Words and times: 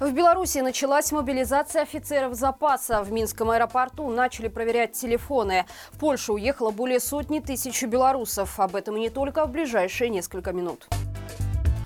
В 0.00 0.12
Беларуси 0.12 0.60
началась 0.60 1.12
мобилизация 1.12 1.82
офицеров 1.82 2.34
запаса. 2.34 3.02
В 3.02 3.12
Минском 3.12 3.50
аэропорту 3.50 4.08
начали 4.08 4.48
проверять 4.48 4.92
телефоны. 4.92 5.66
В 5.92 5.98
Польшу 5.98 6.32
уехало 6.34 6.70
более 6.70 7.00
сотни 7.00 7.38
тысяч 7.40 7.82
белорусов. 7.82 8.58
Об 8.58 8.76
этом 8.76 8.96
и 8.96 9.00
не 9.00 9.10
только 9.10 9.44
в 9.44 9.50
ближайшие 9.50 10.08
несколько 10.08 10.54
минут. 10.54 10.88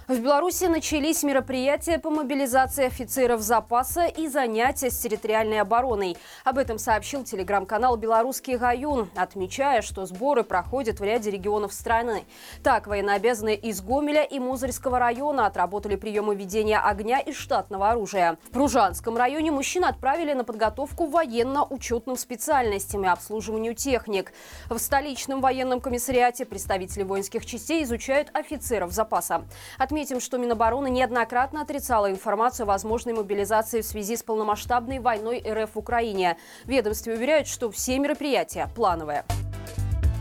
В 0.06 0.18
Беларуси 0.18 0.64
начались 0.64 1.22
мероприятия 1.22 1.98
по 1.98 2.10
мобилизации 2.10 2.84
офицеров 2.84 3.40
запаса 3.40 4.04
и 4.04 4.28
занятия 4.28 4.90
с 4.90 4.98
территориальной 4.98 5.62
обороной. 5.62 6.18
Об 6.44 6.58
этом 6.58 6.78
сообщил 6.78 7.24
телеграм-канал 7.24 7.96
«Белорусский 7.96 8.58
Гаюн», 8.58 9.08
отмечая, 9.16 9.80
что 9.80 10.04
сборы 10.04 10.44
проходят 10.44 11.00
в 11.00 11.04
ряде 11.04 11.30
регионов 11.30 11.72
страны. 11.72 12.26
Так, 12.62 12.86
военнообязанные 12.86 13.56
из 13.56 13.80
Гомеля 13.80 14.24
и 14.24 14.38
Музырского 14.38 14.98
района 14.98 15.46
отработали 15.46 15.96
приемы 15.96 16.34
ведения 16.34 16.80
огня 16.80 17.18
из 17.20 17.36
штатного 17.36 17.88
оружия. 17.88 18.36
В 18.44 18.50
Пружанском 18.50 19.16
районе 19.16 19.52
мужчин 19.52 19.86
отправили 19.86 20.34
на 20.34 20.44
подготовку 20.44 21.06
военно-учетным 21.06 22.18
специальностям 22.18 23.06
и 23.06 23.08
обслуживанию 23.08 23.74
техник. 23.74 24.34
В 24.68 24.76
столичном 24.76 25.40
военном 25.40 25.80
комиссариате 25.80 26.44
представители 26.44 27.04
воинских 27.04 27.46
частей 27.46 27.82
изучают 27.84 28.28
офицеров 28.34 28.92
запаса. 28.92 29.44
Отметим, 29.94 30.18
что 30.18 30.38
Минобороны 30.38 30.90
неоднократно 30.90 31.60
отрицала 31.60 32.10
информацию 32.10 32.64
о 32.64 32.66
возможной 32.66 33.14
мобилизации 33.14 33.80
в 33.80 33.86
связи 33.86 34.16
с 34.16 34.24
полномасштабной 34.24 34.98
войной 34.98 35.40
РФ 35.48 35.76
в 35.76 35.78
Украине. 35.78 36.36
Ведомстве 36.64 37.14
уверяют, 37.14 37.46
что 37.46 37.70
все 37.70 37.96
мероприятия 38.00 38.68
плановые. 38.74 39.24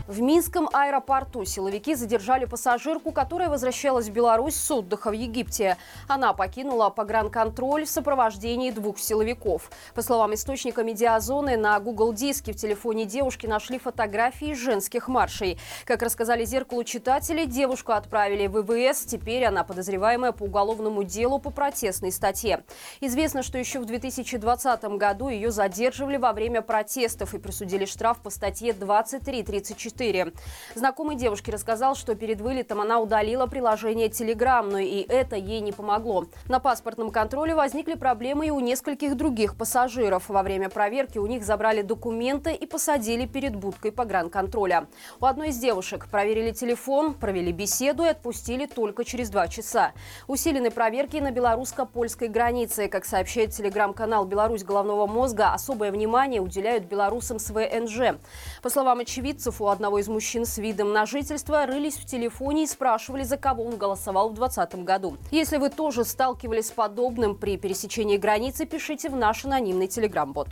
В 0.06 0.20
Минском 0.20 0.68
аэропорту 0.70 1.46
силовики 1.46 1.94
задержали 1.94 2.44
пассажирку, 2.44 3.10
которая 3.10 3.48
возвращалась 3.48 4.08
в 4.08 4.12
Беларусь 4.12 4.54
с 4.54 4.70
отдыха 4.70 5.08
в 5.08 5.14
Египте. 5.14 5.78
Она 6.08 6.34
покинула 6.34 6.90
погранконтроль 6.90 7.86
в 7.86 7.88
сопровождении 7.88 8.70
двух 8.70 8.98
силовиков. 8.98 9.70
По 9.94 10.02
словам 10.02 10.34
источника 10.34 10.82
медиазоны, 10.82 11.56
на 11.56 11.80
Google 11.80 12.12
диске 12.12 12.52
в 12.52 12.56
телефоне 12.56 13.06
девушки 13.06 13.46
нашли 13.46 13.78
фотографии 13.78 14.52
женских 14.52 15.08
маршей. 15.08 15.58
Как 15.86 16.02
рассказали 16.02 16.44
зеркалу 16.44 16.84
читатели, 16.84 17.46
девушку 17.46 17.92
отправили 17.92 18.46
в 18.46 18.60
ВВС. 18.60 19.06
Теперь 19.06 19.46
она 19.46 19.64
подозреваемая 19.64 20.32
по 20.32 20.42
уголовному 20.42 21.02
делу 21.02 21.38
по 21.38 21.48
протестной 21.48 22.12
статье. 22.12 22.62
Известно, 23.00 23.42
что 23.42 23.56
еще 23.56 23.78
в 23.78 23.86
2020 23.86 24.84
году 24.98 25.28
ее 25.28 25.50
задерживали 25.50 26.18
во 26.18 26.34
время 26.34 26.60
протестов 26.60 27.32
и 27.32 27.38
присудили 27.38 27.86
штраф 27.86 28.18
по 28.20 28.28
статье 28.28 28.72
23.34 28.72 29.93
4. 29.96 30.32
Знакомый 30.74 31.16
девушке 31.16 31.52
рассказал, 31.52 31.94
что 31.94 32.14
перед 32.14 32.40
вылетом 32.40 32.80
она 32.80 32.98
удалила 32.98 33.46
приложение 33.46 34.08
Telegram, 34.08 34.62
но 34.62 34.78
и 34.78 35.02
это 35.02 35.36
ей 35.36 35.60
не 35.60 35.72
помогло. 35.72 36.26
На 36.48 36.58
паспортном 36.58 37.10
контроле 37.10 37.54
возникли 37.54 37.94
проблемы 37.94 38.48
и 38.48 38.50
у 38.50 38.60
нескольких 38.60 39.16
других 39.16 39.56
пассажиров. 39.56 40.28
Во 40.28 40.42
время 40.42 40.68
проверки 40.68 41.18
у 41.18 41.26
них 41.26 41.44
забрали 41.44 41.82
документы 41.82 42.54
и 42.54 42.66
посадили 42.66 43.26
перед 43.26 43.54
будкой 43.54 43.92
погранконтроля. 43.92 44.86
У 45.20 45.26
одной 45.26 45.50
из 45.50 45.58
девушек 45.58 46.08
проверили 46.10 46.50
телефон, 46.50 47.14
провели 47.14 47.52
беседу 47.52 48.04
и 48.04 48.08
отпустили 48.08 48.66
только 48.66 49.04
через 49.04 49.30
два 49.30 49.48
часа. 49.48 49.92
Усилены 50.26 50.70
проверки 50.70 51.18
на 51.18 51.30
белорусско-польской 51.30 52.28
границе. 52.28 52.88
Как 52.88 53.04
сообщает 53.04 53.50
телеграм-канал 53.50 54.24
«Беларусь 54.24 54.64
головного 54.64 55.06
мозга», 55.06 55.52
особое 55.52 55.92
внимание 55.92 56.40
уделяют 56.40 56.84
белорусам 56.84 57.38
с 57.38 57.50
ВНЖ. 57.50 58.18
По 58.62 58.70
словам 58.70 59.00
очевидцев, 59.00 59.60
у 59.60 59.68
одного 59.68 59.83
одного 59.84 59.98
из 59.98 60.08
мужчин 60.08 60.46
с 60.46 60.56
видом 60.56 60.94
на 60.94 61.04
жительство 61.04 61.66
рылись 61.66 61.96
в 61.96 62.06
телефоне 62.06 62.64
и 62.64 62.66
спрашивали, 62.66 63.22
за 63.22 63.36
кого 63.36 63.64
он 63.64 63.76
голосовал 63.76 64.30
в 64.30 64.34
2020 64.34 64.82
году. 64.82 65.18
Если 65.30 65.58
вы 65.58 65.68
тоже 65.68 66.06
сталкивались 66.06 66.68
с 66.68 66.70
подобным 66.70 67.34
при 67.34 67.58
пересечении 67.58 68.16
границы, 68.16 68.64
пишите 68.64 69.10
в 69.10 69.16
наш 69.16 69.44
анонимный 69.44 69.86
телеграм-бот. 69.86 70.48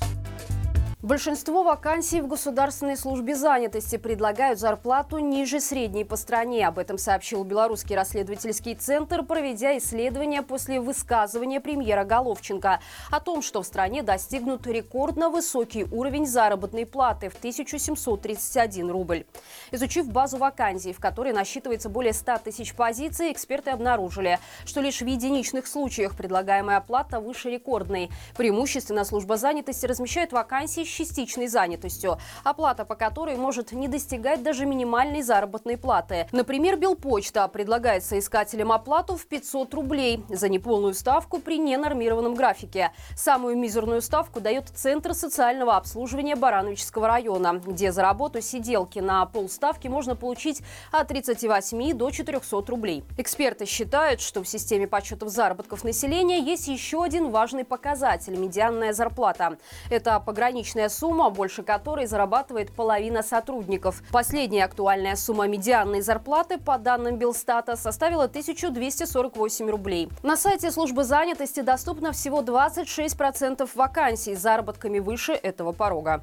Большинство 1.03 1.65
вакансий 1.65 2.21
в 2.21 2.29
Государственной 2.29 2.97
службе 2.97 3.35
занятости 3.35 3.97
предлагают 3.97 4.61
зарплату 4.61 5.19
ниже 5.19 5.59
средней 5.59 6.05
по 6.05 6.15
стране. 6.15 6.69
Об 6.69 6.79
этом 6.79 6.97
сообщил 6.97 7.43
Белорусский 7.43 7.97
расследовательский 7.97 8.77
центр, 8.77 9.25
проведя 9.25 9.77
исследование 9.79 10.43
после 10.43 10.81
высказывания 10.81 11.61
премьера 11.61 12.05
Головченко 12.05 12.79
о 13.11 13.19
том, 13.19 13.43
что 13.43 13.63
в 13.63 13.67
стране 13.67 14.05
достигнут 14.05 14.65
рекордно 14.69 15.29
высокий 15.29 15.87
уровень 15.91 16.25
заработной 16.25 16.87
платы 16.87 17.31
в 17.31 17.37
1731 17.37 18.89
рубль. 18.89 19.25
Изучив 19.73 20.09
базу 20.09 20.37
вакансий, 20.37 20.93
в 20.93 21.01
которой 21.01 21.33
насчитывается 21.33 21.89
более 21.89 22.13
100 22.13 22.39
тысяч 22.45 22.77
позиций, 22.77 23.33
эксперты 23.33 23.73
обнаружили, 23.73 24.39
что 24.65 24.81
лишь 24.81 25.01
в 25.01 25.07
единичных 25.07 25.67
случаях 25.67 26.17
предлагаемая 26.17 26.77
оплата 26.77 27.19
выше 27.19 27.51
рекордной. 27.51 28.09
Преимущественно 28.37 29.05
служба 29.05 29.37
занятости 29.37 29.85
размещает 29.87 30.31
вакансии 30.31 30.92
частичной 30.93 31.49
занятостью, 31.49 32.19
оплата 32.45 32.85
по 32.85 32.95
которой 32.95 33.37
может 33.37 33.73
не 33.73 33.89
достигать 33.89 34.43
даже 34.43 34.67
минимальной 34.67 35.23
заработной 35.23 35.77
платы. 35.77 36.29
Например, 36.33 36.77
Белпочта 36.77 37.49
предлагает 37.49 38.05
соискателям 38.05 38.73
оплату 38.73 39.17
в 39.17 39.27
500 39.27 39.75
рублей 39.75 40.25
за 40.29 40.49
неполную 40.49 40.95
ставку 40.95 41.39
при 41.39 41.59
ненормированном 41.59 42.35
графике. 42.35 42.93
Самую 43.17 43.57
мизерную 43.57 44.03
ставку 44.03 44.41
дает 44.41 44.69
Центр 44.69 45.15
социального 45.15 45.77
обслуживания 45.77 46.37
Барановичского 46.37 47.07
района, 47.07 47.61
где 47.65 47.93
за 47.93 48.03
работу 48.03 48.41
сиделки 48.41 48.99
на 48.99 49.25
полставки 49.27 49.89
можно 49.89 50.17
получить 50.17 50.63
от 50.91 51.09
38 51.09 51.95
до 51.95 52.11
400 52.11 52.65
рублей. 52.69 53.05
Эксперты 53.19 53.67
считают, 53.67 54.21
что 54.21 54.43
в 54.43 54.49
системе 54.49 54.87
подсчетов 54.87 55.29
заработков 55.29 55.85
населения 55.85 56.41
есть 56.41 56.69
еще 56.69 57.03
один 57.03 57.31
важный 57.31 57.65
показатель– 57.65 58.37
медианная 58.39 58.93
зарплата. 58.93 59.59
Это 59.91 60.21
пограничная 60.21 60.82
месячная 60.83 60.89
сумма, 60.89 61.31
больше 61.31 61.63
которой 61.63 62.07
зарабатывает 62.07 62.73
половина 62.73 63.23
сотрудников. 63.23 64.03
Последняя 64.11 64.65
актуальная 64.65 65.17
сумма 65.17 65.47
медианной 65.49 66.01
зарплаты, 66.01 66.59
по 66.59 66.79
данным 66.79 67.17
Белстата, 67.17 67.77
составила 67.77 68.25
1248 68.25 69.71
рублей. 69.71 70.09
На 70.23 70.37
сайте 70.37 70.71
службы 70.71 71.05
занятости 71.05 71.61
доступно 71.61 72.13
всего 72.13 72.43
26% 72.43 73.69
вакансий 73.75 74.35
с 74.35 74.41
заработками 74.41 74.99
выше 74.99 75.33
этого 75.33 75.73
порога. 75.73 76.23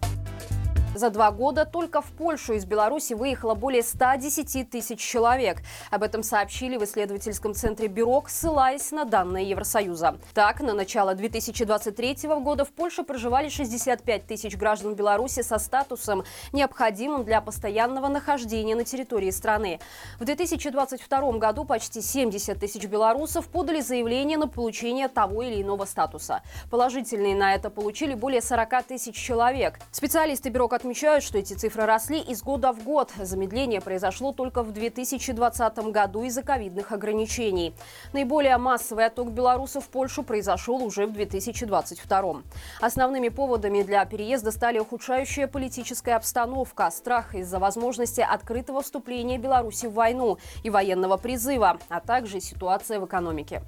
За 0.95 1.11
два 1.11 1.29
года 1.31 1.65
только 1.65 2.01
в 2.01 2.07
Польшу 2.07 2.53
из 2.53 2.65
Беларуси 2.65 3.13
выехало 3.13 3.53
более 3.53 3.83
110 3.83 4.69
тысяч 4.71 4.99
человек. 4.99 5.59
Об 5.91 6.01
этом 6.01 6.23
сообщили 6.23 6.77
в 6.77 6.83
исследовательском 6.83 7.53
центре 7.53 7.87
«Бюрок», 7.87 8.27
ссылаясь 8.27 8.91
на 8.91 9.05
данные 9.05 9.47
Евросоюза. 9.49 10.17
Так, 10.33 10.61
на 10.61 10.73
начало 10.73 11.13
2023 11.13 12.17
года 12.41 12.65
в 12.65 12.69
Польше 12.69 13.03
проживали 13.03 13.49
65 13.49 14.25
тысяч 14.25 14.57
граждан 14.57 14.95
Беларуси 14.95 15.43
со 15.43 15.59
статусом, 15.59 16.23
необходимым 16.53 17.23
для 17.23 17.39
постоянного 17.39 18.07
нахождения 18.07 18.75
на 18.75 18.83
территории 18.83 19.29
страны. 19.29 19.79
В 20.19 20.25
2022 20.25 21.31
году 21.33 21.65
почти 21.65 22.01
70 22.01 22.59
тысяч 22.59 22.85
белорусов 22.85 23.47
подали 23.47 23.81
заявление 23.81 24.39
на 24.39 24.47
получение 24.47 25.07
того 25.07 25.43
или 25.43 25.61
иного 25.61 25.85
статуса. 25.85 26.41
Положительные 26.71 27.35
на 27.35 27.53
это 27.53 27.69
получили 27.69 28.15
более 28.15 28.41
40 28.41 28.83
тысяч 28.83 29.15
человек. 29.15 29.79
Специалисты 29.91 30.49
Бюрок 30.49 30.78
отмечают, 30.79 31.23
что 31.25 31.37
эти 31.37 31.53
цифры 31.53 31.85
росли 31.85 32.19
из 32.19 32.41
года 32.41 32.71
в 32.71 32.83
год. 32.83 33.11
Замедление 33.21 33.81
произошло 33.81 34.31
только 34.31 34.63
в 34.63 34.71
2020 34.71 35.77
году 35.91 36.23
из-за 36.23 36.41
ковидных 36.41 36.93
ограничений. 36.93 37.73
Наиболее 38.13 38.57
массовый 38.57 39.05
отток 39.05 39.31
белорусов 39.31 39.85
в 39.85 39.89
Польшу 39.89 40.23
произошел 40.23 40.81
уже 40.81 41.05
в 41.05 41.11
2022. 41.11 42.41
Основными 42.79 43.29
поводами 43.29 43.81
для 43.81 44.05
переезда 44.05 44.51
стали 44.51 44.79
ухудшающая 44.79 45.47
политическая 45.47 46.13
обстановка, 46.13 46.89
страх 46.91 47.35
из-за 47.35 47.59
возможности 47.59 48.21
открытого 48.21 48.81
вступления 48.81 49.37
Беларуси 49.37 49.87
в 49.87 49.93
войну 49.93 50.37
и 50.63 50.69
военного 50.69 51.17
призыва, 51.17 51.77
а 51.89 51.99
также 51.99 52.39
ситуация 52.39 52.99
в 53.01 53.05
экономике. 53.05 53.61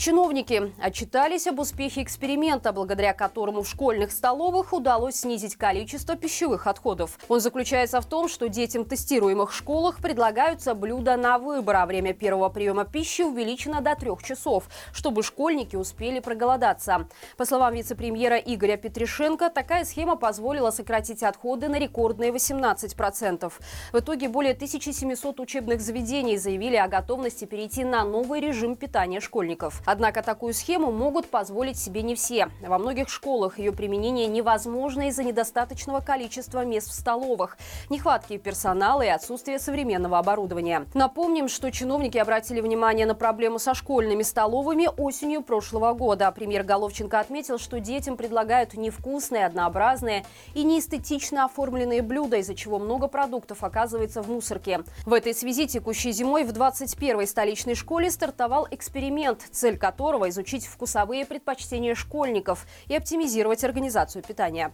Чиновники 0.00 0.72
отчитались 0.80 1.46
об 1.46 1.58
успехе 1.58 2.02
эксперимента, 2.02 2.72
благодаря 2.72 3.12
которому 3.12 3.60
в 3.60 3.68
школьных 3.68 4.12
столовых 4.12 4.72
удалось 4.72 5.16
снизить 5.16 5.56
количество 5.56 6.16
пищевых 6.16 6.66
отходов. 6.66 7.18
Он 7.28 7.38
заключается 7.38 8.00
в 8.00 8.06
том, 8.06 8.26
что 8.26 8.48
детям 8.48 8.86
тестируемых 8.86 9.52
школах 9.52 9.98
предлагаются 9.98 10.74
блюда 10.74 11.18
на 11.18 11.36
выбор, 11.36 11.76
а 11.76 11.84
время 11.84 12.14
первого 12.14 12.48
приема 12.48 12.86
пищи 12.86 13.20
увеличено 13.20 13.82
до 13.82 13.94
трех 13.94 14.22
часов, 14.22 14.70
чтобы 14.94 15.22
школьники 15.22 15.76
успели 15.76 16.20
проголодаться. 16.20 17.06
По 17.36 17.44
словам 17.44 17.74
вице-премьера 17.74 18.38
Игоря 18.38 18.78
Петришенко, 18.78 19.50
такая 19.50 19.84
схема 19.84 20.16
позволила 20.16 20.70
сократить 20.70 21.22
отходы 21.22 21.68
на 21.68 21.78
рекордные 21.78 22.32
18%. 22.32 23.52
В 23.92 23.98
итоге 23.98 24.30
более 24.30 24.54
1700 24.54 25.40
учебных 25.40 25.82
заведений 25.82 26.38
заявили 26.38 26.76
о 26.76 26.88
готовности 26.88 27.44
перейти 27.44 27.84
на 27.84 28.02
новый 28.02 28.40
режим 28.40 28.76
питания 28.76 29.20
школьников. 29.20 29.82
Однако 29.92 30.22
такую 30.22 30.54
схему 30.54 30.92
могут 30.92 31.28
позволить 31.28 31.76
себе 31.76 32.02
не 32.02 32.14
все. 32.14 32.48
Во 32.64 32.78
многих 32.78 33.08
школах 33.08 33.58
ее 33.58 33.72
применение 33.72 34.28
невозможно 34.28 35.08
из-за 35.08 35.24
недостаточного 35.24 35.98
количества 35.98 36.64
мест 36.64 36.90
в 36.90 36.92
столовых, 36.92 37.58
нехватки 37.88 38.38
персонала 38.38 39.02
и 39.02 39.08
отсутствия 39.08 39.58
современного 39.58 40.20
оборудования. 40.20 40.86
Напомним, 40.94 41.48
что 41.48 41.72
чиновники 41.72 42.18
обратили 42.18 42.60
внимание 42.60 43.04
на 43.04 43.16
проблему 43.16 43.58
со 43.58 43.74
школьными 43.74 44.22
столовыми 44.22 44.88
осенью 44.96 45.42
прошлого 45.42 45.92
года. 45.92 46.30
Премьер 46.30 46.62
Головченко 46.62 47.18
отметил, 47.18 47.58
что 47.58 47.80
детям 47.80 48.16
предлагают 48.16 48.74
невкусные, 48.74 49.44
однообразные 49.44 50.24
и 50.54 50.62
неэстетично 50.62 51.46
оформленные 51.46 52.02
блюда, 52.02 52.36
из-за 52.36 52.54
чего 52.54 52.78
много 52.78 53.08
продуктов 53.08 53.64
оказывается 53.64 54.22
в 54.22 54.30
мусорке. 54.30 54.84
В 55.04 55.12
этой 55.12 55.34
связи 55.34 55.66
текущей 55.66 56.12
зимой 56.12 56.44
в 56.44 56.50
21-й 56.50 57.26
столичной 57.26 57.74
школе 57.74 58.08
стартовал 58.08 58.68
эксперимент, 58.70 59.42
цель 59.50 59.79
которого– 59.80 60.28
изучить 60.30 60.66
вкусовые 60.66 61.26
предпочтения 61.26 61.96
школьников 61.96 62.66
и 62.86 62.94
оптимизировать 62.94 63.64
организацию 63.64 64.22
питания. 64.22 64.72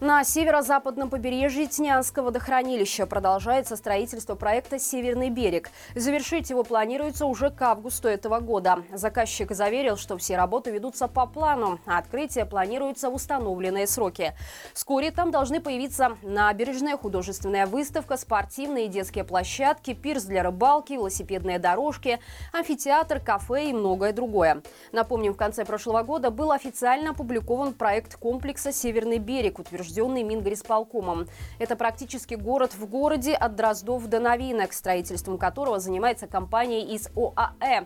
На 0.00 0.24
северо-западном 0.24 1.08
побережье 1.08 1.66
Тнянского 1.68 2.26
водохранилища 2.26 3.06
продолжается 3.06 3.76
строительство 3.76 4.34
проекта 4.34 4.78
«Северный 4.78 5.30
берег». 5.30 5.70
Завершить 5.94 6.50
его 6.50 6.64
планируется 6.64 7.24
уже 7.24 7.48
к 7.50 7.62
августу 7.62 8.06
этого 8.06 8.40
года. 8.40 8.82
Заказчик 8.92 9.52
заверил, 9.52 9.96
что 9.96 10.18
все 10.18 10.36
работы 10.36 10.70
ведутся 10.70 11.08
по 11.08 11.24
плану, 11.24 11.80
а 11.86 11.96
открытие 11.96 12.44
планируется 12.44 13.08
в 13.08 13.14
установленные 13.14 13.86
сроки. 13.86 14.34
Вскоре 14.74 15.10
там 15.12 15.30
должны 15.30 15.62
появиться 15.62 16.18
набережная, 16.20 16.98
художественная 16.98 17.66
выставка, 17.66 18.18
спортивные 18.18 18.86
и 18.86 18.88
детские 18.88 19.24
площадки, 19.24 19.94
пирс 19.94 20.24
для 20.24 20.42
рыбалки, 20.42 20.92
велосипедные 20.92 21.58
дорожки, 21.58 22.20
амфитеатр, 22.52 23.18
кафе 23.18 23.70
и 23.70 23.72
многое 23.72 24.12
другое. 24.12 24.60
Напомним, 24.92 25.32
в 25.32 25.38
конце 25.38 25.64
прошлого 25.64 26.02
года 26.02 26.30
был 26.30 26.52
официально 26.52 27.12
опубликован 27.12 27.72
проект 27.72 28.16
комплекса 28.16 28.72
«Северный 28.72 29.18
берег», 29.18 29.58
утвержденный 29.58 29.85
утвержденный 29.86 30.22
Мингорисполкомом. 30.22 31.28
Это 31.58 31.76
практически 31.76 32.34
город 32.34 32.74
в 32.74 32.86
городе 32.86 33.34
от 33.34 33.54
Дроздов 33.54 34.06
до 34.06 34.20
Новинок, 34.20 34.72
строительством 34.72 35.38
которого 35.38 35.78
занимается 35.78 36.26
компания 36.26 36.82
из 36.82 37.08
ОАЭ, 37.16 37.84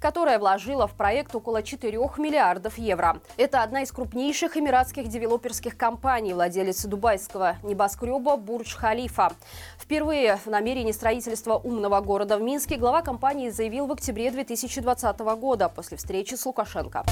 которая 0.00 0.38
вложила 0.38 0.86
в 0.86 0.94
проект 0.94 1.34
около 1.34 1.62
4 1.62 1.98
миллиардов 2.18 2.78
евро. 2.78 3.20
Это 3.36 3.62
одна 3.62 3.82
из 3.82 3.92
крупнейших 3.92 4.56
эмиратских 4.56 5.08
девелоперских 5.08 5.76
компаний, 5.76 6.32
владелец 6.34 6.84
дубайского 6.84 7.56
небоскреба 7.62 8.36
Бурдж-Халифа. 8.36 9.32
Впервые 9.78 10.36
в 10.36 10.46
намерении 10.46 10.92
строительства 10.92 11.56
умного 11.56 12.00
города 12.00 12.38
в 12.38 12.42
Минске 12.42 12.76
глава 12.76 13.02
компании 13.02 13.50
заявил 13.50 13.86
в 13.86 13.92
октябре 13.92 14.30
2020 14.30 15.18
года 15.18 15.68
после 15.68 15.96
встречи 15.96 16.34
с 16.34 16.46
Лукашенко. 16.46 17.04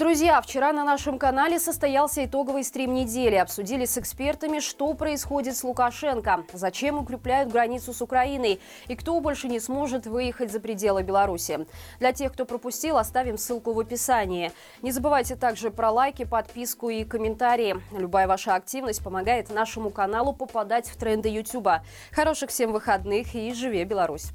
Друзья, 0.00 0.40
вчера 0.40 0.72
на 0.72 0.82
нашем 0.82 1.18
канале 1.18 1.60
состоялся 1.60 2.24
итоговый 2.24 2.64
стрим 2.64 2.94
недели. 2.94 3.34
Обсудили 3.34 3.84
с 3.84 3.98
экспертами, 3.98 4.58
что 4.58 4.94
происходит 4.94 5.58
с 5.58 5.62
Лукашенко, 5.62 6.44
зачем 6.54 6.96
укрепляют 6.96 7.52
границу 7.52 7.92
с 7.92 8.00
Украиной 8.00 8.60
и 8.88 8.96
кто 8.96 9.20
больше 9.20 9.46
не 9.46 9.60
сможет 9.60 10.06
выехать 10.06 10.50
за 10.50 10.58
пределы 10.58 11.02
Беларуси. 11.02 11.66
Для 11.98 12.14
тех, 12.14 12.32
кто 12.32 12.46
пропустил, 12.46 12.96
оставим 12.96 13.36
ссылку 13.36 13.74
в 13.74 13.78
описании. 13.78 14.52
Не 14.80 14.90
забывайте 14.90 15.36
также 15.36 15.70
про 15.70 15.90
лайки, 15.90 16.24
подписку 16.24 16.88
и 16.88 17.04
комментарии. 17.04 17.76
Любая 17.92 18.26
ваша 18.26 18.54
активность 18.54 19.04
помогает 19.04 19.50
нашему 19.50 19.90
каналу 19.90 20.32
попадать 20.32 20.88
в 20.88 20.96
тренды 20.96 21.28
YouTube. 21.28 21.82
Хороших 22.10 22.48
всем 22.48 22.72
выходных 22.72 23.34
и 23.34 23.52
живе 23.52 23.84
Беларусь! 23.84 24.32